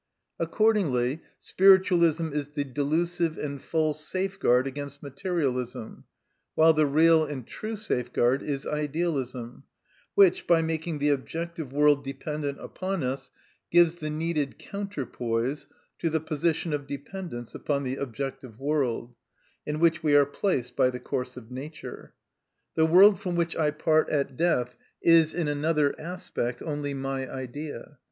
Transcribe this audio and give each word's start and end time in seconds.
Accordingly 0.39 1.21
spiritualism 1.37 2.33
is 2.33 2.47
the 2.47 2.63
delusive 2.63 3.37
and 3.37 3.61
false 3.61 4.03
safeguard 4.03 4.65
against 4.65 5.03
materialism, 5.03 6.05
while 6.55 6.73
the 6.73 6.87
real 6.87 7.23
and 7.23 7.45
true 7.45 7.75
safeguard 7.75 8.41
is 8.41 8.65
idealism, 8.65 9.63
which, 10.15 10.47
by 10.47 10.59
making 10.63 10.97
the 10.97 11.09
objective 11.09 11.71
world 11.71 12.03
dependent 12.03 12.59
upon 12.59 13.03
us, 13.03 13.29
gives 13.69 13.97
the 13.97 14.09
needed 14.09 14.57
counterpoise 14.57 15.67
to 15.99 16.09
the 16.09 16.19
position 16.19 16.73
of 16.73 16.87
dependence 16.87 17.53
upon 17.53 17.83
the 17.83 17.97
objective 17.97 18.59
world, 18.59 19.13
in 19.67 19.77
which 19.79 20.01
we 20.01 20.15
are 20.15 20.25
placed 20.25 20.75
by 20.75 20.89
the 20.89 20.99
course 20.99 21.37
of 21.37 21.51
nature. 21.51 22.15
The 22.73 22.87
world 22.87 23.19
from 23.19 23.35
which 23.35 23.55
I 23.55 23.69
part 23.69 24.09
at 24.09 24.35
death 24.35 24.75
is, 25.03 25.35
in 25.35 25.47
another 25.47 25.93
aspect, 26.01 26.59
only 26.63 26.95
my 26.95 27.31
idea. 27.31 27.99